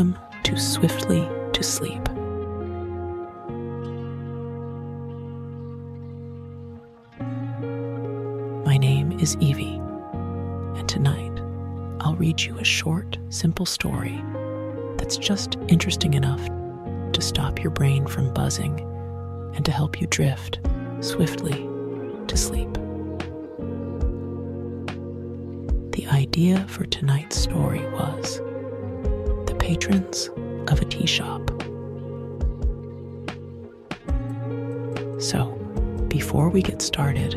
Welcome 0.00 0.18
to 0.44 0.58
Swiftly 0.58 1.28
to 1.52 1.62
Sleep. 1.62 2.00
My 8.64 8.78
name 8.78 9.12
is 9.20 9.36
Evie, 9.40 9.78
and 10.78 10.88
tonight 10.88 11.38
I'll 12.00 12.16
read 12.16 12.40
you 12.40 12.56
a 12.56 12.64
short, 12.64 13.18
simple 13.28 13.66
story 13.66 14.24
that's 14.96 15.18
just 15.18 15.58
interesting 15.68 16.14
enough 16.14 16.42
to 17.12 17.20
stop 17.20 17.62
your 17.62 17.70
brain 17.70 18.06
from 18.06 18.32
buzzing 18.32 18.80
and 19.54 19.66
to 19.66 19.70
help 19.70 20.00
you 20.00 20.06
drift 20.06 20.60
swiftly 21.00 21.68
to 22.26 22.36
sleep. 22.38 22.72
The 25.92 26.06
idea 26.10 26.64
for 26.68 26.86
tonight's 26.86 27.36
story 27.36 27.84
was 27.90 28.40
patrons 29.70 30.28
of 30.66 30.82
a 30.82 30.84
tea 30.84 31.06
shop. 31.06 31.48
So, 35.20 35.46
before 36.08 36.48
we 36.48 36.60
get 36.60 36.82
started, 36.82 37.36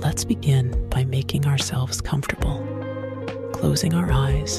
let's 0.00 0.24
begin 0.24 0.88
by 0.88 1.04
making 1.04 1.46
ourselves 1.46 2.00
comfortable, 2.00 2.58
closing 3.52 3.94
our 3.94 4.10
eyes, 4.10 4.58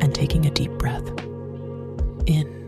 and 0.00 0.14
taking 0.14 0.46
a 0.46 0.50
deep 0.50 0.70
breath 0.78 1.06
in 2.24 2.63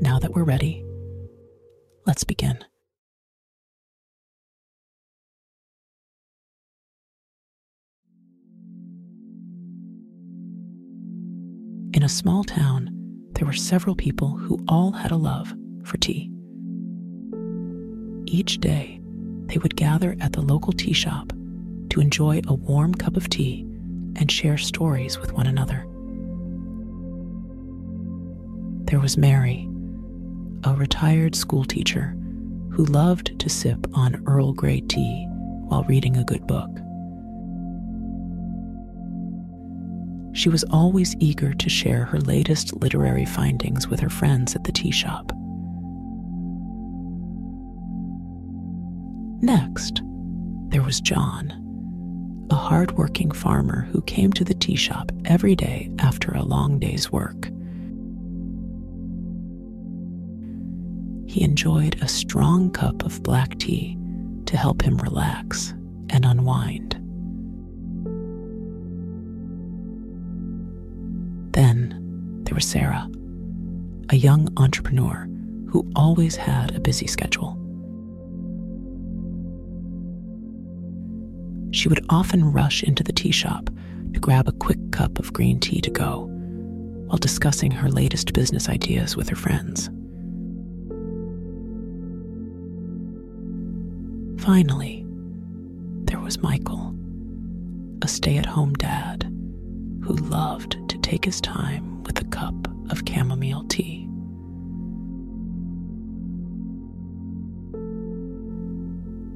Now 0.00 0.20
that 0.20 0.32
we're 0.32 0.44
ready, 0.44 0.84
let's 2.06 2.22
begin. 2.22 2.64
In 11.94 12.04
a 12.04 12.08
small 12.08 12.44
town, 12.44 12.90
there 13.32 13.44
were 13.44 13.52
several 13.52 13.96
people 13.96 14.36
who 14.36 14.64
all 14.68 14.92
had 14.92 15.10
a 15.10 15.16
love 15.16 15.52
for 15.82 15.96
tea. 15.96 16.30
Each 18.26 18.58
day, 18.58 19.00
they 19.46 19.58
would 19.58 19.74
gather 19.74 20.14
at 20.20 20.32
the 20.32 20.42
local 20.42 20.72
tea 20.72 20.92
shop 20.92 21.32
to 21.90 22.00
enjoy 22.00 22.40
a 22.46 22.54
warm 22.54 22.94
cup 22.94 23.16
of 23.16 23.28
tea 23.28 23.62
and 24.14 24.30
share 24.30 24.58
stories 24.58 25.18
with 25.18 25.32
one 25.32 25.48
another. 25.48 25.86
There 28.84 29.00
was 29.00 29.16
Mary, 29.16 29.68
a 30.64 30.74
retired 30.74 31.34
schoolteacher 31.34 32.14
who 32.72 32.84
loved 32.84 33.38
to 33.38 33.48
sip 33.48 33.86
on 33.94 34.22
Earl 34.26 34.52
Grey 34.52 34.80
tea 34.80 35.26
while 35.68 35.84
reading 35.84 36.16
a 36.16 36.24
good 36.24 36.46
book. 36.46 36.70
She 40.34 40.48
was 40.48 40.64
always 40.64 41.16
eager 41.18 41.52
to 41.52 41.68
share 41.68 42.04
her 42.04 42.20
latest 42.20 42.74
literary 42.80 43.24
findings 43.24 43.88
with 43.88 44.00
her 44.00 44.10
friends 44.10 44.54
at 44.54 44.64
the 44.64 44.72
tea 44.72 44.92
shop. 44.92 45.32
Next, 49.40 50.02
there 50.68 50.82
was 50.82 51.00
John, 51.00 52.46
a 52.50 52.54
hard-working 52.54 53.30
farmer 53.32 53.88
who 53.92 54.02
came 54.02 54.32
to 54.32 54.44
the 54.44 54.54
tea 54.54 54.76
shop 54.76 55.10
every 55.24 55.56
day 55.56 55.90
after 55.98 56.32
a 56.32 56.42
long 56.42 56.78
day's 56.78 57.10
work. 57.10 57.50
He 61.28 61.44
enjoyed 61.44 62.00
a 62.00 62.08
strong 62.08 62.70
cup 62.70 63.04
of 63.04 63.22
black 63.22 63.58
tea 63.58 63.98
to 64.46 64.56
help 64.56 64.80
him 64.80 64.96
relax 64.96 65.74
and 66.08 66.24
unwind. 66.24 66.94
Then 71.52 72.40
there 72.44 72.54
was 72.54 72.64
Sarah, 72.64 73.10
a 74.08 74.16
young 74.16 74.48
entrepreneur 74.56 75.28
who 75.68 75.92
always 75.94 76.34
had 76.34 76.74
a 76.74 76.80
busy 76.80 77.06
schedule. 77.06 77.58
She 81.72 81.90
would 81.90 82.06
often 82.08 82.52
rush 82.52 82.82
into 82.82 83.04
the 83.04 83.12
tea 83.12 83.32
shop 83.32 83.68
to 84.14 84.18
grab 84.18 84.48
a 84.48 84.52
quick 84.52 84.78
cup 84.92 85.18
of 85.18 85.34
green 85.34 85.60
tea 85.60 85.82
to 85.82 85.90
go 85.90 86.26
while 87.06 87.18
discussing 87.18 87.70
her 87.70 87.90
latest 87.90 88.32
business 88.32 88.70
ideas 88.70 89.14
with 89.14 89.28
her 89.28 89.36
friends. 89.36 89.90
Finally, 94.48 95.04
there 96.04 96.18
was 96.20 96.42
Michael, 96.42 96.96
a 98.00 98.08
stay 98.08 98.38
at 98.38 98.46
home 98.46 98.72
dad 98.72 99.24
who 100.02 100.14
loved 100.14 100.78
to 100.88 100.96
take 101.02 101.26
his 101.26 101.38
time 101.42 102.02
with 102.04 102.18
a 102.18 102.24
cup 102.24 102.54
of 102.88 103.02
chamomile 103.06 103.64
tea. 103.68 104.08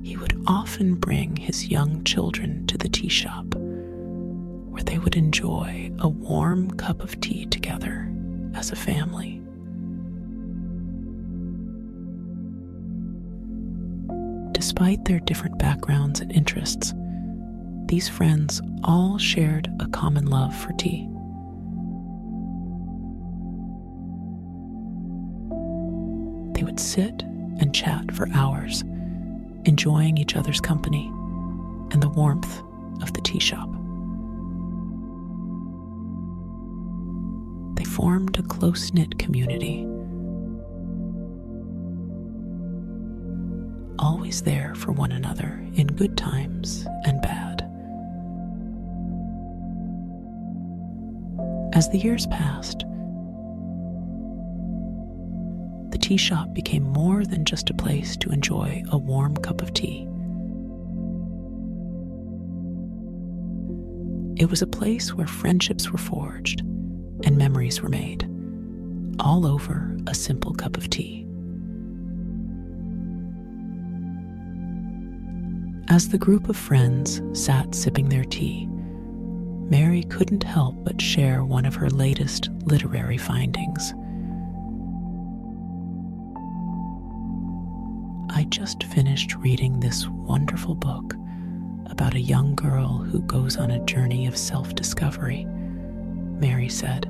He 0.03 0.17
would 0.17 0.43
often 0.47 0.95
bring 0.95 1.37
his 1.37 1.69
young 1.69 2.03
children 2.05 2.67
to 2.69 2.79
the 2.79 2.89
tea 2.89 3.11
shop, 3.11 3.55
where 3.55 4.83
they 4.83 4.97
would 4.97 5.17
enjoy 5.17 5.93
a 5.99 6.09
warm 6.09 6.71
cup 6.71 7.03
of 7.03 7.21
tea 7.21 7.45
together 7.45 8.11
as 8.55 8.73
a 8.73 8.77
family. 8.77 9.42
Despite 14.83 15.05
their 15.05 15.21
different 15.21 15.59
backgrounds 15.61 16.21
and 16.21 16.33
interests, 16.33 16.93
these 17.87 18.09
friends 18.09 18.61
all 18.83 19.17
shared 19.17 19.71
a 19.79 19.87
common 19.87 20.27
love 20.27 20.53
for 20.57 20.73
tea. 20.73 21.07
They 26.55 26.65
would 26.65 26.81
sit 26.81 27.23
and 27.61 27.73
chat 27.73 28.11
for 28.11 28.29
hours, 28.35 28.83
enjoying 29.67 30.19
each 30.19 30.35
other's 30.35 30.61
company 30.61 31.07
and 31.93 32.03
the 32.03 32.09
warmth 32.09 32.61
of 33.03 33.13
the 33.13 33.21
tea 33.21 33.39
shop. 33.39 33.69
They 37.77 37.85
formed 37.85 38.37
a 38.37 38.43
close 38.43 38.93
knit 38.93 39.17
community, 39.17 39.87
always 44.23 44.43
there 44.43 44.73
for 44.77 44.93
one 44.93 45.11
another 45.11 45.61
in 45.75 45.89
good 45.89 46.17
times 46.17 46.87
and 47.05 47.21
bad. 47.23 47.61
As 51.75 51.91
the 51.91 51.99
years 51.99 52.29
passed, 52.29 52.85
the 55.91 55.99
tea 55.99 56.17
shop 56.17 56.55
became 56.55 56.85
more 56.85 57.25
than 57.25 57.45
just 57.45 57.69
a 57.69 57.75
place 57.75 58.17
to 58.19 58.31
enjoy 58.31 58.85
a 58.93 58.97
warm 58.97 59.37
cup 59.39 59.61
of 59.61 59.75
tea. 59.75 60.03
It 64.41 64.49
was 64.49 64.63
a 64.63 64.69
place 64.69 65.13
where 65.15 65.27
friendships 65.27 65.91
were 65.91 65.99
forged 65.99 66.61
and 67.25 67.37
memories 67.37 67.83
were 67.83 67.89
made, 67.89 68.23
all 69.19 69.45
over 69.47 69.97
a 70.07 70.15
simple 70.15 70.55
cup 70.55 70.77
of 70.77 70.89
tea. 70.91 71.22
As 75.93 76.09
the 76.09 76.17
group 76.17 76.49
of 76.49 76.57
friends 76.57 77.21
sat 77.35 77.75
sipping 77.75 78.09
their 78.09 78.25
tea, 78.25 78.67
Mary 79.69 80.03
couldn't 80.05 80.43
help 80.43 80.75
but 80.85 80.99
share 80.99 81.45
one 81.45 81.67
of 81.67 81.75
her 81.75 81.91
latest 81.91 82.49
literary 82.65 83.19
findings. 83.19 83.93
I 88.35 88.45
just 88.45 88.85
finished 88.85 89.37
reading 89.37 89.81
this 89.81 90.09
wonderful 90.09 90.75
book 90.75 91.13
about 91.91 92.15
a 92.15 92.21
young 92.21 92.55
girl 92.55 92.97
who 92.97 93.21
goes 93.21 93.59
on 93.59 93.71
a 93.71 93.85
journey 93.85 94.27
of 94.27 94.35
self 94.35 94.75
discovery, 94.75 95.45
Mary 95.45 96.71
said. 96.71 97.05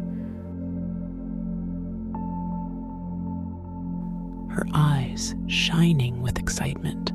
Her 4.50 4.66
eyes 4.74 5.36
shining 5.46 6.20
with 6.20 6.36
excitement. 6.40 7.12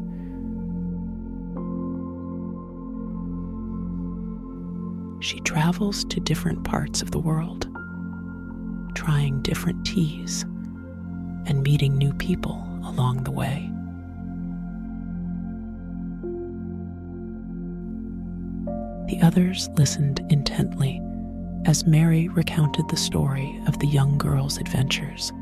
she 5.27 5.41
travels 5.41 6.05
to 6.05 6.21
different 6.21 6.63
parts 6.63 7.01
of 7.01 7.11
the 7.11 7.19
world, 7.19 7.67
trying 8.95 9.41
different 9.41 9.85
teas 9.85 10.43
and 11.47 11.63
meeting 11.63 11.97
new 11.97 12.13
people 12.13 12.65
along 12.85 13.25
the 13.25 13.31
way. 13.31 13.69
The 19.09 19.21
others 19.21 19.67
listened 19.75 20.25
intently 20.29 21.01
as 21.65 21.85
Mary 21.85 22.29
recounted 22.29 22.87
the 22.87 22.95
story 22.95 23.59
of 23.67 23.77
the 23.79 23.87
young 23.87 24.17
girl's 24.17 24.57
adventures. 24.57 25.33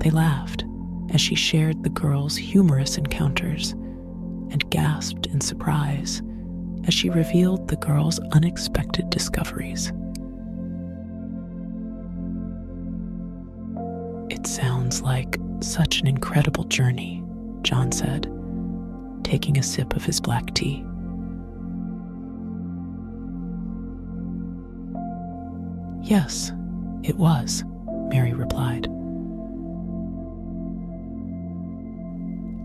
They 0.00 0.10
laughed 0.10 0.64
as 1.10 1.20
she 1.20 1.36
shared 1.36 1.84
the 1.84 1.90
girl's 1.90 2.34
humorous 2.34 2.98
encounters 2.98 3.76
and 4.54 4.70
gasped 4.70 5.26
in 5.26 5.40
surprise 5.40 6.22
as 6.86 6.94
she 6.94 7.10
revealed 7.10 7.66
the 7.66 7.76
girls' 7.76 8.20
unexpected 8.30 9.10
discoveries. 9.10 9.88
It 14.30 14.46
sounds 14.46 15.02
like 15.02 15.38
such 15.58 16.00
an 16.00 16.06
incredible 16.06 16.62
journey, 16.64 17.24
John 17.62 17.90
said, 17.90 18.32
taking 19.24 19.58
a 19.58 19.62
sip 19.62 19.96
of 19.96 20.04
his 20.04 20.20
black 20.20 20.54
tea. 20.54 20.84
Yes, 26.04 26.52
it 27.02 27.16
was, 27.16 27.64
Mary 28.08 28.34
replied. 28.34 28.86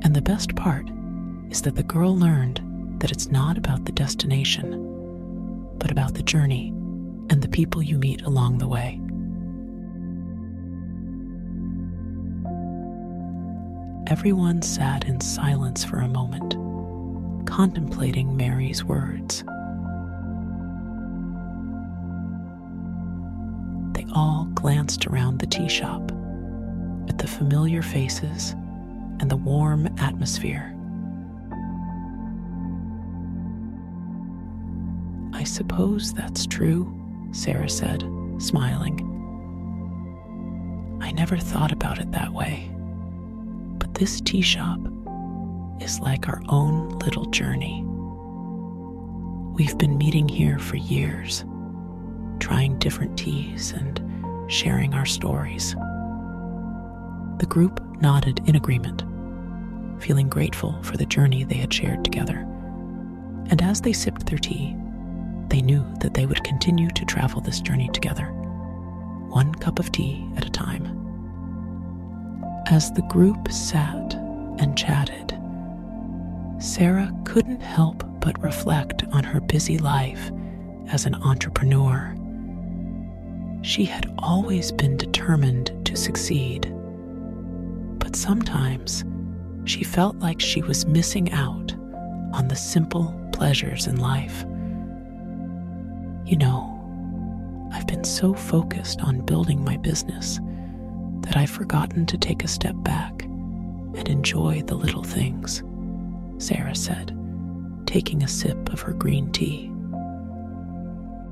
And 0.04 0.16
the 0.16 0.22
best 0.22 0.56
part 0.56 0.88
is 1.50 1.62
that 1.64 1.76
the 1.76 1.84
girl 1.84 2.16
learned 2.18 2.62
that 3.00 3.12
it's 3.12 3.30
not 3.30 3.58
about 3.58 3.86
the 3.86 3.92
destination, 3.92 4.86
but 5.78 5.92
about 5.92 6.14
the 6.14 6.24
journey 6.24 6.70
and 7.30 7.42
the 7.42 7.48
people 7.48 7.82
you 7.82 7.98
meet 7.98 8.22
along 8.22 8.58
the 8.58 8.68
way. 8.68 9.00
Everyone 14.08 14.62
sat 14.62 15.06
in 15.06 15.22
silence 15.22 15.84
for 15.84 15.98
a 15.98 16.08
moment, 16.08 16.56
contemplating 17.48 18.36
Mary's 18.36 18.84
words. 18.84 19.44
They 23.94 24.06
all 24.14 24.46
glanced 24.56 25.06
around 25.06 25.40
the 25.40 25.48
tea 25.48 25.70
shop 25.70 26.12
at 27.08 27.20
the 27.20 27.28
familiar 27.28 27.82
faces 27.82 28.56
and 29.20 29.30
the 29.30 29.38
warm 29.38 29.88
atmosphere. 30.00 30.76
I 35.40 35.46
suppose 35.46 36.12
that's 36.12 36.46
true, 36.46 36.94
Sarah 37.32 37.70
said, 37.70 38.04
smiling. 38.40 39.00
I 41.02 41.12
never 41.12 41.38
thought 41.38 41.72
about 41.72 41.98
it 41.98 42.12
that 42.12 42.34
way. 42.34 42.70
But 43.78 43.94
this 43.94 44.20
tea 44.20 44.42
shop 44.42 44.82
is 45.80 46.02
like 46.02 46.28
our 46.28 46.42
own 46.50 46.90
little 47.00 47.24
journey. 47.28 47.86
We've 49.54 49.78
been 49.78 49.98
meeting 49.98 50.28
here 50.28 50.60
for 50.60 50.76
years, 50.76 51.46
trying 52.42 52.78
different 52.78 53.18
teas 53.18 53.72
and 53.72 54.52
sharing 54.52 54.94
our 54.94 55.06
stories. 55.06 55.74
The 57.40 57.48
group 57.48 57.82
nodded 58.02 58.42
in 58.46 58.58
agreement, 58.58 59.06
feeling 60.04 60.28
grateful 60.28 60.84
for 60.84 60.98
the 60.98 61.06
journey 61.06 61.46
they 61.46 61.56
had 61.56 61.74
shared 61.74 62.04
together. 62.04 62.40
And 63.50 63.62
as 63.62 63.80
they 63.80 63.94
sipped 63.94 64.26
their 64.26 64.38
tea, 64.38 64.76
they 65.50 65.62
knew 65.62 65.86
that 66.00 66.14
they 66.14 66.26
would 66.26 66.44
continue 66.44 66.90
to 66.90 67.06
travel 67.06 67.42
this 67.42 67.62
journey 67.62 67.90
together, 67.94 68.26
one 69.30 69.54
cup 69.56 69.80
of 69.80 69.92
tea 69.92 70.30
at 70.38 70.46
a 70.46 70.50
time. 70.50 70.86
As 72.68 72.92
the 72.92 73.02
group 73.04 73.52
sat 73.52 74.14
and 74.60 74.78
chatted, 74.78 75.38
Sarah 76.60 77.12
couldn't 77.26 77.62
help 77.62 78.04
but 78.20 78.42
reflect 78.44 79.04
on 79.12 79.24
her 79.24 79.40
busy 79.40 79.78
life 79.78 80.32
as 80.90 81.06
an 81.06 81.16
entrepreneur. 81.16 82.16
She 83.62 83.86
had 83.86 84.14
always 84.20 84.72
been 84.72 84.98
determined 84.98 85.86
to 85.86 85.96
succeed, 85.96 86.74
but 87.98 88.16
sometimes 88.16 89.04
she 89.66 89.84
felt 89.84 90.18
like 90.18 90.40
she 90.40 90.62
was 90.62 90.86
missing 90.86 91.32
out 91.32 91.74
on 92.34 92.48
the 92.48 92.56
simple 92.56 93.16
pleasures 93.32 93.88
in 93.88 93.98
life. 93.98 94.46
You 96.30 96.38
know, 96.38 97.70
I've 97.74 97.88
been 97.88 98.04
so 98.04 98.36
focused 98.36 99.02
on 99.02 99.26
building 99.26 99.64
my 99.64 99.78
business 99.78 100.40
that 101.22 101.36
I've 101.36 101.50
forgotten 101.50 102.06
to 102.06 102.20
take 102.20 102.44
a 102.44 102.48
step 102.48 102.76
back 102.84 103.24
and 103.24 104.08
enjoy 104.08 104.62
the 104.62 104.76
little 104.76 105.02
things, 105.04 105.64
Sarah 106.38 106.76
said, 106.76 107.18
taking 107.88 108.22
a 108.22 108.28
sip 108.28 108.72
of 108.72 108.80
her 108.82 108.94
green 108.94 109.32
tea. 109.32 109.72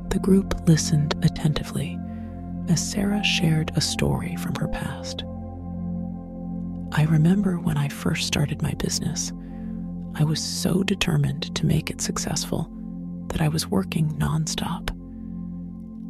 The 0.09 0.19
group 0.19 0.67
listened 0.67 1.13
attentively 1.21 1.99
as 2.67 2.81
Sarah 2.81 3.23
shared 3.23 3.71
a 3.75 3.81
story 3.81 4.35
from 4.37 4.55
her 4.55 4.67
past. 4.67 5.23
I 6.93 7.03
remember 7.03 7.59
when 7.59 7.77
I 7.77 7.89
first 7.89 8.25
started 8.25 8.63
my 8.63 8.71
business, 8.71 9.31
I 10.15 10.23
was 10.23 10.41
so 10.41 10.81
determined 10.81 11.53
to 11.53 11.67
make 11.67 11.91
it 11.91 12.01
successful 12.01 12.71
that 13.29 13.41
I 13.41 13.47
was 13.47 13.67
working 13.67 14.09
nonstop. 14.17 14.89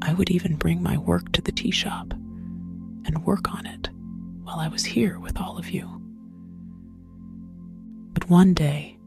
I 0.02 0.14
would 0.14 0.30
even 0.30 0.56
bring 0.56 0.82
my 0.82 0.98
work 0.98 1.32
to 1.34 1.42
the 1.42 1.52
tea 1.52 1.72
shop 1.72 2.14
and 2.14 3.26
work 3.26 3.54
on 3.54 3.66
it 3.66 3.90
while 4.44 4.60
I 4.60 4.68
was 4.68 4.86
here 4.86 5.20
with 5.20 5.40
all 5.40 5.58
of 5.58 5.70
you. 5.70 6.02
But 8.14 8.30
one 8.30 8.54
day, 8.54 8.98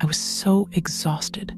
I 0.00 0.06
was 0.06 0.16
so 0.16 0.68
exhausted 0.72 1.54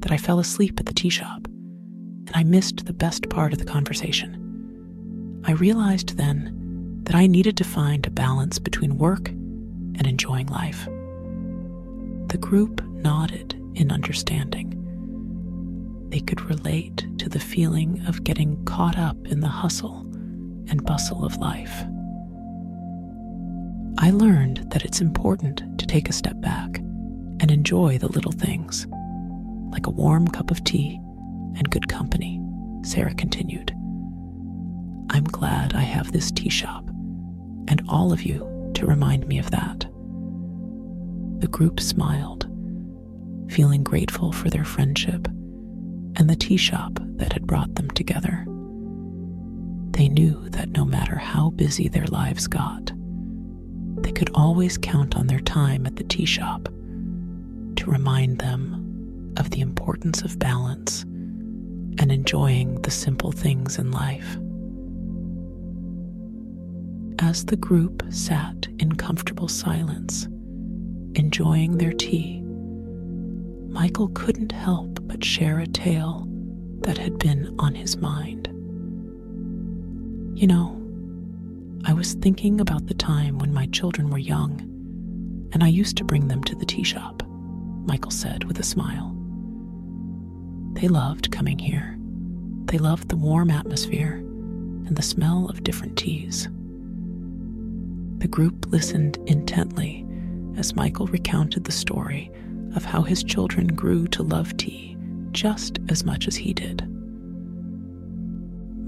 that 0.00 0.12
I 0.12 0.16
fell 0.16 0.38
asleep 0.38 0.80
at 0.80 0.86
the 0.86 0.94
tea 0.94 1.10
shop, 1.10 1.46
and 1.46 2.32
I 2.34 2.42
missed 2.42 2.86
the 2.86 2.92
best 2.92 3.28
part 3.28 3.52
of 3.52 3.58
the 3.58 3.64
conversation. 3.64 5.42
I 5.44 5.52
realized 5.52 6.16
then 6.16 7.00
that 7.04 7.14
I 7.14 7.26
needed 7.26 7.56
to 7.58 7.64
find 7.64 8.06
a 8.06 8.10
balance 8.10 8.58
between 8.58 8.98
work 8.98 9.28
and 9.28 10.06
enjoying 10.06 10.46
life. 10.46 10.86
The 12.28 12.38
group 12.40 12.82
nodded 12.84 13.54
in 13.74 13.92
understanding 13.92 14.78
they 16.12 16.20
could 16.20 16.42
relate 16.42 17.06
to 17.16 17.30
the 17.30 17.40
feeling 17.40 18.04
of 18.06 18.22
getting 18.22 18.62
caught 18.66 18.98
up 18.98 19.16
in 19.28 19.40
the 19.40 19.48
hustle 19.48 20.00
and 20.68 20.84
bustle 20.84 21.24
of 21.24 21.38
life. 21.38 21.84
I 23.98 24.10
learned 24.10 24.70
that 24.70 24.84
it's 24.84 25.00
important 25.00 25.62
to 25.78 25.86
take 25.86 26.10
a 26.10 26.12
step 26.12 26.38
back 26.42 26.76
and 27.40 27.50
enjoy 27.50 27.96
the 27.96 28.12
little 28.12 28.32
things, 28.32 28.86
like 29.70 29.86
a 29.86 29.90
warm 29.90 30.28
cup 30.28 30.50
of 30.50 30.62
tea 30.64 31.00
and 31.56 31.70
good 31.70 31.88
company, 31.88 32.38
Sarah 32.84 33.14
continued. 33.14 33.70
I'm 35.10 35.24
glad 35.24 35.72
I 35.72 35.80
have 35.80 36.12
this 36.12 36.30
tea 36.30 36.50
shop 36.50 36.86
and 37.68 37.82
all 37.88 38.12
of 38.12 38.22
you 38.22 38.70
to 38.74 38.86
remind 38.86 39.26
me 39.26 39.38
of 39.38 39.50
that. 39.50 39.86
The 41.40 41.48
group 41.48 41.80
smiled, 41.80 42.50
feeling 43.50 43.82
grateful 43.82 44.30
for 44.30 44.50
their 44.50 44.64
friendship 44.64 45.26
and 46.16 46.28
the 46.28 46.36
tea 46.36 46.56
shop 46.56 46.98
that 47.16 47.32
had 47.32 47.46
brought 47.46 47.74
them 47.74 47.90
together. 47.90 48.44
They 49.92 50.08
knew 50.08 50.48
that 50.50 50.70
no 50.70 50.84
matter 50.84 51.16
how 51.16 51.50
busy 51.50 51.88
their 51.88 52.06
lives 52.06 52.46
got, 52.46 52.92
they 54.02 54.12
could 54.12 54.30
always 54.34 54.78
count 54.78 55.16
on 55.16 55.26
their 55.26 55.40
time 55.40 55.86
at 55.86 55.96
the 55.96 56.04
tea 56.04 56.24
shop 56.24 56.64
to 57.76 57.90
remind 57.90 58.38
them 58.38 59.34
of 59.36 59.50
the 59.50 59.60
importance 59.60 60.22
of 60.22 60.38
balance 60.38 61.02
and 61.98 62.10
enjoying 62.10 62.80
the 62.82 62.90
simple 62.90 63.32
things 63.32 63.78
in 63.78 63.90
life. 63.90 64.36
As 67.18 67.44
the 67.44 67.56
group 67.56 68.02
sat 68.10 68.66
in 68.78 68.96
comfortable 68.96 69.48
silence, 69.48 70.26
enjoying 71.14 71.78
their 71.78 71.92
tea, 71.92 72.41
Michael 73.72 74.08
couldn't 74.08 74.52
help 74.52 74.98
but 75.08 75.24
share 75.24 75.58
a 75.58 75.66
tale 75.66 76.28
that 76.82 76.98
had 76.98 77.18
been 77.18 77.54
on 77.58 77.74
his 77.74 77.96
mind. 77.96 78.48
You 80.38 80.46
know, 80.46 80.78
I 81.86 81.94
was 81.94 82.12
thinking 82.12 82.60
about 82.60 82.86
the 82.86 82.94
time 82.94 83.38
when 83.38 83.54
my 83.54 83.66
children 83.68 84.10
were 84.10 84.18
young, 84.18 84.60
and 85.52 85.64
I 85.64 85.68
used 85.68 85.96
to 85.96 86.04
bring 86.04 86.28
them 86.28 86.44
to 86.44 86.54
the 86.54 86.66
tea 86.66 86.82
shop, 86.82 87.22
Michael 87.86 88.10
said 88.10 88.44
with 88.44 88.60
a 88.60 88.62
smile. 88.62 89.16
They 90.74 90.86
loved 90.86 91.32
coming 91.32 91.58
here. 91.58 91.98
They 92.66 92.76
loved 92.76 93.08
the 93.08 93.16
warm 93.16 93.50
atmosphere 93.50 94.16
and 94.86 94.94
the 94.96 95.02
smell 95.02 95.48
of 95.48 95.64
different 95.64 95.96
teas. 95.96 96.46
The 98.18 98.28
group 98.28 98.66
listened 98.70 99.18
intently 99.26 100.06
as 100.58 100.76
Michael 100.76 101.06
recounted 101.06 101.64
the 101.64 101.72
story 101.72 102.30
of 102.76 102.84
how 102.84 103.02
his 103.02 103.22
children 103.22 103.66
grew 103.68 104.06
to 104.08 104.22
love 104.22 104.56
tea 104.56 104.96
just 105.32 105.78
as 105.88 106.04
much 106.04 106.28
as 106.28 106.36
he 106.36 106.52
did. 106.52 106.86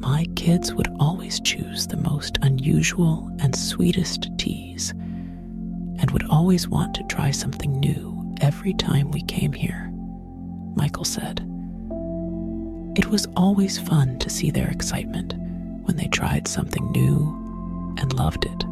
My 0.01 0.27
kids 0.37 0.75
would 0.75 0.89
always 1.01 1.41
choose 1.41 1.87
the 1.87 1.97
most 1.97 2.39
unusual 2.43 3.31
and 3.41 3.57
sweetest 3.57 4.29
teas 4.39 4.91
and 4.91 6.11
would 6.11 6.25
always 6.25 6.69
want 6.69 6.95
to 6.95 7.03
try 7.05 7.31
something 7.31 7.79
new 7.81 8.35
every 8.41 8.75
time 8.75 9.11
we 9.11 9.23
came 9.23 9.53
here, 9.53 9.91
Michael 10.77 11.05
said. 11.05 11.41
It 12.97 13.07
was 13.07 13.27
always 13.37 13.79
fun 13.79 14.19
to 14.19 14.31
see 14.31 14.51
their 14.51 14.69
excitement 14.69 15.35
when 15.85 15.97
they 15.97 16.07
tried 16.09 16.47
something 16.49 16.91
new 16.93 17.95
and 17.99 18.13
loved 18.13 18.45
it. 18.45 18.65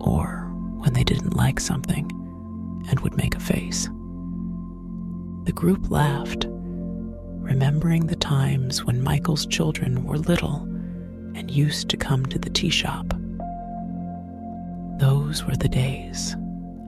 or 0.00 0.46
when 0.78 0.92
they 0.92 1.04
didn't 1.04 1.34
like 1.36 1.58
something 1.60 2.08
and 2.88 3.00
would 3.00 3.16
make 3.16 3.34
a 3.34 3.40
face. 3.40 3.88
The 5.44 5.52
group 5.54 5.90
laughed, 5.90 6.46
remembering 6.48 8.06
the 8.06 8.16
times 8.16 8.84
when 8.84 9.02
Michael's 9.02 9.46
children 9.46 10.04
were 10.04 10.18
little 10.18 10.62
and 11.34 11.50
used 11.50 11.88
to 11.90 11.96
come 11.96 12.26
to 12.26 12.38
the 12.38 12.50
tea 12.50 12.70
shop. 12.70 13.14
Those 14.98 15.44
were 15.44 15.56
the 15.56 15.68
days. 15.68 16.36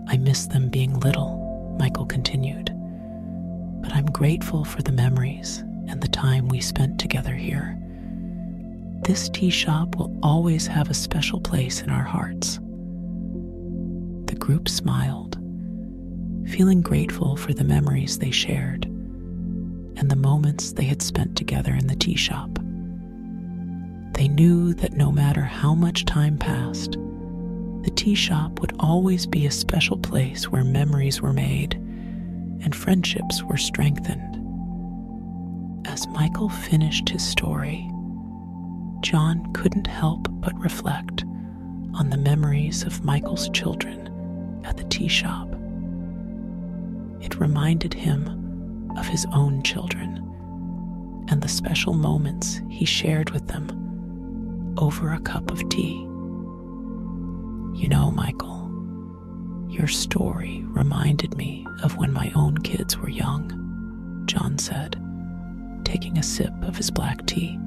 I 0.09 0.17
miss 0.17 0.47
them 0.47 0.69
being 0.69 0.99
little, 1.01 1.77
Michael 1.79 2.07
continued. 2.07 2.71
But 3.81 3.95
I'm 3.95 4.07
grateful 4.07 4.65
for 4.65 4.83
the 4.83 4.93
memories 4.93 5.59
and 5.89 6.01
the 6.01 6.09
time 6.09 6.49
we 6.49 6.61
spent 6.61 6.99
together 6.99 7.35
here. 7.35 7.79
This 9.03 9.29
tea 9.29 9.51
shop 9.51 9.97
will 9.97 10.19
always 10.23 10.67
have 10.67 10.91
a 10.91 10.95
special 10.95 11.41
place 11.41 11.81
in 11.83 11.91
our 11.91 12.03
hearts. 12.03 12.59
The 14.27 14.37
group 14.39 14.69
smiled, 14.69 15.30
feeling 16.51 16.83
grateful 16.83 17.37
for 17.37 17.53
the 17.53 17.65
memories 17.65 18.19
they 18.19 18.31
shared 18.33 18.85
and 18.85 20.11
the 20.11 20.17
moments 20.17 20.73
they 20.73 20.85
had 20.85 21.01
spent 21.01 21.37
together 21.37 21.73
in 21.75 21.87
the 21.87 21.95
tea 21.95 22.17
shop. 22.17 22.51
They 24.15 24.27
knew 24.29 24.75
that 24.75 24.95
no 24.95 25.13
matter 25.13 25.43
how 25.43 25.75
much 25.75 26.07
time 26.07 26.37
passed, 26.37 26.93
the 27.83 27.93
tea 27.95 28.17
shop 28.17 28.61
would 28.61 28.75
always 28.81 29.27
be 29.27 29.47
a 29.47 29.51
special 29.51 29.97
place 29.97 30.51
where 30.51 30.65
memories 30.65 31.23
were 31.23 31.33
made 31.33 31.75
and 32.63 32.75
friendships 32.75 33.43
were 33.45 33.57
strengthened. 33.57 34.37
As 35.87 36.09
Michael 36.09 36.49
finished 36.49 37.09
his 37.09 37.27
story, 37.27 37.89
John 39.01 39.53
couldn't 39.55 39.87
help 39.87 40.27
but 40.31 40.59
reflect 40.59 41.25
on 41.95 42.11
the 42.11 42.19
memories 42.19 42.83
of 42.83 43.05
Michael's 43.05 43.49
children 43.51 44.61
at 44.65 44.77
the 44.77 44.85
tea 44.85 45.09
shop. 45.09 45.50
It 47.21 47.39
reminded 47.39 47.95
him 47.95 48.91
of 48.97 49.07
his 49.07 49.27
own 49.33 49.63
children 49.63 50.27
and 51.29 51.43
the 51.43 51.49
special 51.49 51.93
moments 51.95 52.61
he 52.69 52.85
shared 52.85 53.31
with 53.31 53.47
them 53.47 54.75
over 54.79 55.13
a 55.13 55.21
cup 55.21 55.51
of 55.51 55.69
tea. 55.69 55.99
You 57.75 57.89
know, 57.89 58.11
Michael, 58.11 58.69
your 59.69 59.87
story 59.87 60.65
reminded 60.67 61.37
me 61.37 61.67
of 61.83 61.97
when 61.97 62.13
my 62.13 62.33
own 62.35 62.59
kids 62.59 62.97
were 62.97 63.09
young, 63.09 64.23
John 64.27 64.59
said, 64.59 65.01
taking 65.85 66.19
a 66.19 66.23
sip 66.23 66.53
of 66.63 66.77
his 66.77 66.91
black 66.91 67.25
tea. 67.27 67.59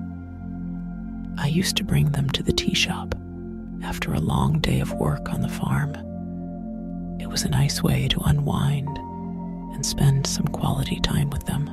I 1.38 1.48
used 1.48 1.78
to 1.78 1.84
bring 1.84 2.12
them 2.12 2.30
to 2.32 2.44
the 2.44 2.54
tea 2.54 2.76
shop 2.76 3.16
after 3.84 4.14
a 4.14 4.20
long 4.20 4.60
day 4.60 4.80
of 4.80 4.94
work 4.94 5.30
on 5.30 5.42
the 5.42 5.50
farm. 5.50 5.94
It 7.20 7.28
was 7.28 7.44
a 7.44 7.50
nice 7.50 7.82
way 7.82 8.08
to 8.10 8.20
unwind 8.26 9.00
and 9.74 9.86
spend 9.86 10.26
some 10.28 10.48
quality 10.48 11.00
time 11.00 11.30
with 11.30 11.46
them. 11.46 11.66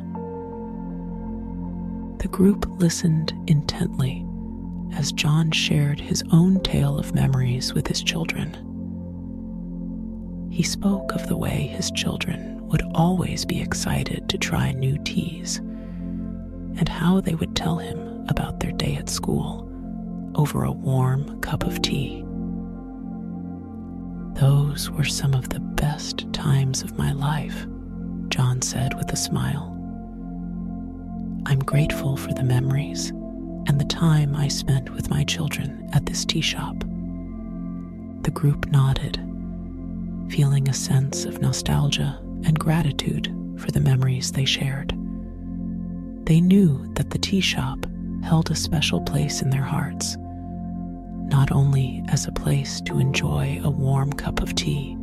The 2.18 2.28
group 2.28 2.66
listened 2.80 3.32
intently 3.46 4.26
as 4.94 5.12
John 5.12 5.50
shared 5.50 6.00
his 6.00 6.22
own 6.32 6.60
tale 6.62 6.98
of 6.98 7.14
memories 7.14 7.72
with 7.72 7.86
his 7.86 8.02
children. 8.02 8.66
He 10.50 10.62
spoke 10.62 11.12
of 11.12 11.28
the 11.28 11.36
way 11.36 11.68
his 11.68 11.90
children 11.92 12.66
would 12.68 12.82
always 12.94 13.44
be 13.44 13.60
excited 13.60 14.28
to 14.28 14.38
try 14.38 14.72
new 14.72 14.98
teas 15.04 15.58
and 15.58 16.88
how 16.88 17.20
they 17.20 17.34
would 17.34 17.54
tell 17.56 17.78
him 17.78 18.26
about 18.28 18.60
their 18.60 18.72
day 18.72 18.96
at 18.96 19.08
school 19.08 19.66
over 20.34 20.64
a 20.64 20.72
warm 20.72 21.40
cup 21.40 21.64
of 21.64 21.82
tea. 21.82 22.24
Those 24.34 24.90
were 24.90 25.04
some 25.04 25.34
of 25.34 25.48
the 25.48 25.60
best 25.60 26.32
times 26.32 26.82
of 26.82 26.96
my 26.96 27.12
life, 27.12 27.66
John 28.40 28.62
said 28.62 28.94
with 28.94 29.12
a 29.12 29.16
smile. 29.16 29.76
I'm 31.44 31.58
grateful 31.58 32.16
for 32.16 32.32
the 32.32 32.42
memories 32.42 33.10
and 33.68 33.78
the 33.78 33.84
time 33.84 34.34
I 34.34 34.48
spent 34.48 34.88
with 34.94 35.10
my 35.10 35.24
children 35.24 35.90
at 35.92 36.06
this 36.06 36.24
tea 36.24 36.40
shop. 36.40 36.74
The 38.22 38.30
group 38.32 38.64
nodded, 38.68 39.16
feeling 40.30 40.70
a 40.70 40.72
sense 40.72 41.26
of 41.26 41.42
nostalgia 41.42 42.18
and 42.46 42.58
gratitude 42.58 43.26
for 43.58 43.70
the 43.72 43.80
memories 43.80 44.32
they 44.32 44.46
shared. 44.46 44.96
They 46.24 46.40
knew 46.40 46.90
that 46.94 47.10
the 47.10 47.18
tea 47.18 47.42
shop 47.42 47.84
held 48.24 48.50
a 48.50 48.56
special 48.56 49.02
place 49.02 49.42
in 49.42 49.50
their 49.50 49.60
hearts, 49.60 50.16
not 50.16 51.52
only 51.52 52.02
as 52.08 52.26
a 52.26 52.32
place 52.32 52.80
to 52.86 53.00
enjoy 53.00 53.60
a 53.62 53.68
warm 53.68 54.14
cup 54.14 54.40
of 54.40 54.54
tea, 54.54 54.96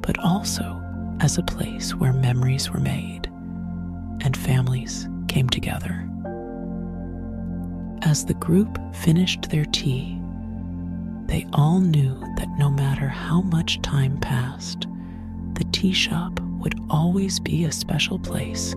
but 0.00 0.16
also 0.20 0.81
as 1.22 1.38
a 1.38 1.42
place 1.42 1.94
where 1.94 2.12
memories 2.12 2.68
were 2.68 2.80
made 2.80 3.26
and 4.22 4.36
families 4.36 5.08
came 5.28 5.48
together. 5.48 6.08
As 8.02 8.24
the 8.24 8.34
group 8.34 8.76
finished 8.92 9.48
their 9.48 9.64
tea, 9.66 10.20
they 11.26 11.46
all 11.52 11.78
knew 11.78 12.18
that 12.36 12.48
no 12.58 12.68
matter 12.68 13.06
how 13.06 13.40
much 13.40 13.80
time 13.82 14.18
passed, 14.18 14.88
the 15.54 15.64
tea 15.70 15.92
shop 15.92 16.40
would 16.58 16.78
always 16.90 17.38
be 17.38 17.64
a 17.64 17.72
special 17.72 18.18
place 18.18 18.74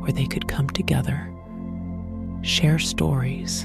where 0.00 0.12
they 0.12 0.26
could 0.26 0.46
come 0.46 0.68
together, 0.68 1.32
share 2.42 2.78
stories, 2.78 3.64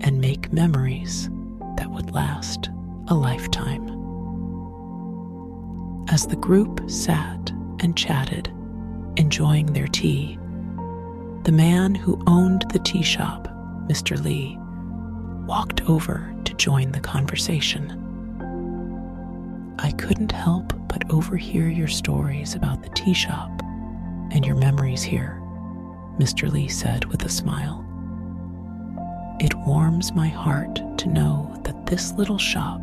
and 0.00 0.20
make 0.20 0.52
memories 0.52 1.30
that 1.76 1.88
would 1.88 2.10
last 2.12 2.68
a 3.08 3.14
lifetime. 3.14 3.95
As 6.16 6.26
the 6.26 6.36
group 6.36 6.80
sat 6.90 7.50
and 7.80 7.94
chatted, 7.94 8.48
enjoying 9.18 9.66
their 9.66 9.86
tea, 9.86 10.38
the 11.42 11.52
man 11.52 11.94
who 11.94 12.18
owned 12.26 12.64
the 12.72 12.78
tea 12.78 13.02
shop 13.02 13.48
Mr. 13.86 14.18
Lee, 14.24 14.56
walked 15.46 15.82
over 15.90 16.34
to 16.44 16.54
join 16.54 16.90
the 16.90 17.00
conversation. 17.00 17.90
I 19.78 19.90
couldn't 19.90 20.32
help 20.32 20.72
but 20.88 21.04
overhear 21.10 21.68
your 21.68 21.86
stories 21.86 22.54
about 22.54 22.82
the 22.82 22.88
tea 22.94 23.12
shop 23.12 23.50
and 24.30 24.42
your 24.42 24.56
memories 24.56 25.02
here, 25.02 25.38
Mr. 26.18 26.50
Lee 26.50 26.68
said 26.68 27.04
with 27.04 27.26
a 27.26 27.28
smile. 27.28 27.84
It 29.38 29.54
warms 29.66 30.14
my 30.14 30.28
heart 30.28 30.76
to 30.96 31.08
know 31.08 31.60
that 31.64 31.84
this 31.84 32.12
little 32.14 32.38
shop 32.38 32.80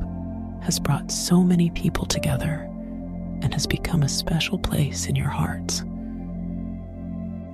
has 0.62 0.80
brought 0.80 1.10
so 1.10 1.42
many 1.42 1.72
people 1.72 2.06
together 2.06 2.70
and 3.44 3.54
has 3.54 3.68
become 3.68 4.02
a 4.02 4.10
special 4.10 4.58
place 4.58 5.06
in 5.06 5.16
your 5.16 5.30
hearts. 5.30 5.84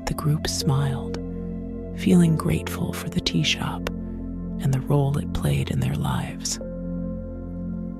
The 0.05 0.13
group 0.15 0.47
smiled 0.47 1.17
feeling 1.99 2.37
grateful 2.37 2.93
for 2.93 3.09
the 3.09 3.19
tea 3.19 3.43
shop 3.43 3.89
and 4.61 4.73
the 4.73 4.79
role 4.81 5.17
it 5.17 5.33
played 5.33 5.69
in 5.69 5.81
their 5.81 5.95
lives. 5.95 6.59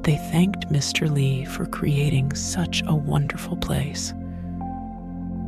They 0.04 0.16
thanked 0.32 0.70
Mr. 0.70 1.12
Lee 1.12 1.44
for 1.44 1.66
creating 1.66 2.34
such 2.34 2.82
a 2.88 2.96
wonderful 2.96 3.58
place. 3.58 4.14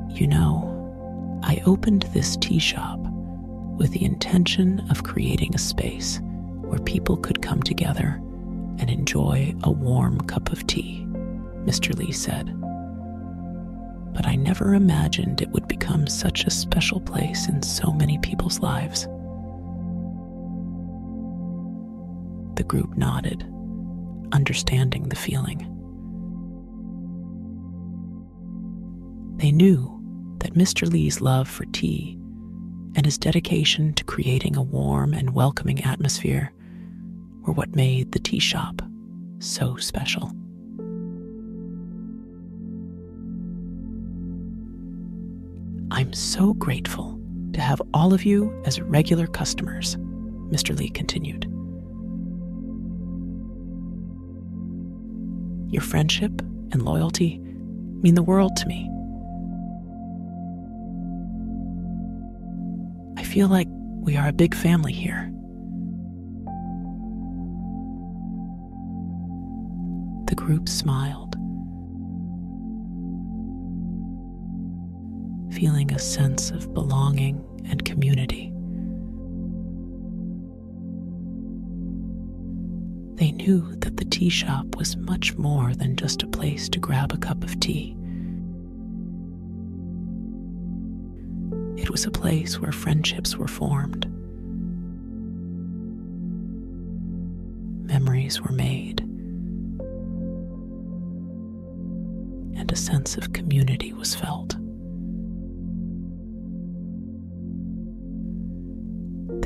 You 0.09 0.27
know, 0.27 1.39
I 1.43 1.61
opened 1.65 2.03
this 2.13 2.35
tea 2.37 2.59
shop 2.59 2.99
with 3.77 3.91
the 3.91 4.03
intention 4.03 4.85
of 4.91 5.03
creating 5.03 5.55
a 5.55 5.59
space 5.59 6.19
where 6.61 6.79
people 6.79 7.17
could 7.17 7.41
come 7.41 7.63
together 7.63 8.21
and 8.79 8.89
enjoy 8.89 9.55
a 9.63 9.71
warm 9.71 10.19
cup 10.21 10.51
of 10.51 10.67
tea, 10.67 11.05
Mr. 11.65 11.97
Lee 11.97 12.11
said 12.11 12.55
but 14.13 14.27
I 14.27 14.35
never 14.35 14.73
imagined 14.73 15.41
it 15.41 15.49
would 15.49 15.67
become 15.67 16.07
such 16.07 16.45
a 16.45 16.51
special 16.51 16.99
place 16.99 17.47
in 17.47 17.61
so 17.61 17.91
many 17.91 18.17
people's 18.19 18.59
lives. 18.59 19.03
The 22.55 22.63
group 22.63 22.97
nodded, 22.97 23.43
understanding 24.33 25.09
the 25.09 25.15
feeling. 25.15 25.59
They 29.37 29.51
knew 29.51 29.97
that 30.39 30.53
Mr. 30.53 30.91
Lee's 30.91 31.21
love 31.21 31.47
for 31.47 31.65
tea 31.65 32.17
and 32.95 33.05
his 33.05 33.17
dedication 33.17 33.93
to 33.93 34.03
creating 34.03 34.57
a 34.57 34.61
warm 34.61 35.13
and 35.13 35.33
welcoming 35.33 35.83
atmosphere 35.83 36.51
were 37.41 37.53
what 37.53 37.75
made 37.75 38.11
the 38.11 38.19
tea 38.19 38.39
shop 38.39 38.81
so 39.39 39.77
special. 39.77 40.31
I'm 46.01 46.13
so 46.13 46.55
grateful 46.55 47.21
to 47.53 47.61
have 47.61 47.79
all 47.93 48.11
of 48.11 48.25
you 48.25 48.59
as 48.65 48.81
regular 48.81 49.27
customers, 49.27 49.97
Mr. 50.49 50.75
Lee 50.75 50.89
continued. 50.89 51.43
Your 55.71 55.83
friendship 55.83 56.41
and 56.71 56.81
loyalty 56.81 57.37
mean 58.01 58.15
the 58.15 58.23
world 58.23 58.55
to 58.55 58.65
me. 58.65 58.89
I 63.15 63.23
feel 63.23 63.47
like 63.47 63.67
we 63.69 64.17
are 64.17 64.27
a 64.27 64.33
big 64.33 64.55
family 64.55 64.93
here. 64.93 65.31
The 70.25 70.35
group 70.35 70.67
smiled, 70.67 71.30
feeling 75.61 75.93
a 75.93 75.99
sense 75.99 76.49
of 76.49 76.73
belonging 76.73 77.45
and 77.69 77.85
community. 77.85 78.51
They 83.19 83.31
knew 83.31 83.75
that 83.75 83.97
the 83.97 84.05
tea 84.05 84.29
shop 84.29 84.75
was 84.75 84.97
much 84.97 85.37
more 85.37 85.75
than 85.75 85.95
just 85.97 86.23
a 86.23 86.27
place 86.27 86.67
to 86.69 86.79
grab 86.79 87.13
a 87.13 87.17
cup 87.17 87.43
of 87.43 87.59
tea. 87.59 87.95
It 91.77 91.91
was 91.91 92.07
a 92.07 92.11
place 92.11 92.59
where 92.59 92.71
friendships 92.71 93.37
were 93.37 93.47
formed, 93.47 94.07
memories 97.85 98.41
were 98.41 98.51
made, 98.51 99.01
and 102.59 102.71
a 102.71 102.75
sense 102.75 103.15
of 103.15 103.33
community 103.33 103.93
was 103.93 104.15
felt. 104.15 104.55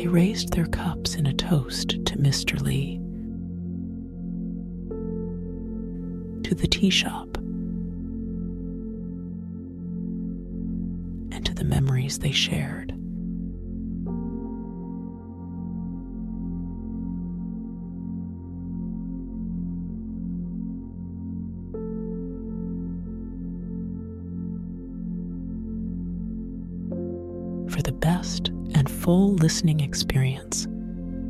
They 0.05 0.09
raised 0.09 0.53
their 0.53 0.67
cups 0.67 1.15
in 1.15 1.25
a 1.25 1.33
toast 1.33 1.89
to 1.89 2.15
Mr. 2.19 2.61
Lee, 2.61 2.97
to 6.43 6.53
the 6.53 6.67
tea 6.67 6.91
shop, 6.91 7.37
and 11.31 11.43
to 11.43 11.55
the 11.55 11.63
memories 11.63 12.19
they 12.19 12.29
shared. 12.29 12.94
Full 29.05 29.35
listening 29.35 29.81
experience, 29.81 30.67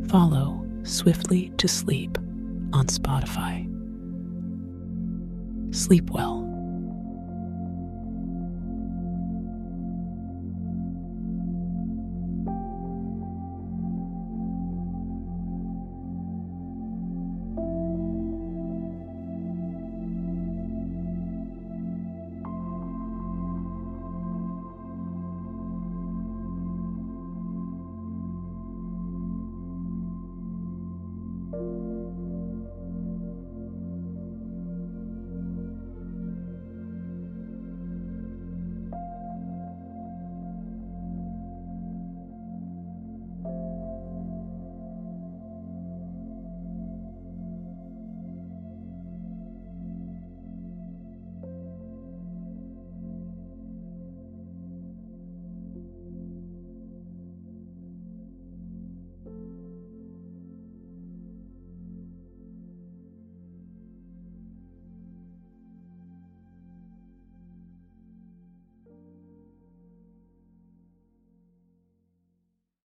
follow 0.07 0.65
Swiftly 0.83 1.51
to 1.57 1.67
Sleep 1.67 2.17
on 2.71 2.87
Spotify. 2.87 3.67
Sleep 5.75 6.09
well. 6.09 6.44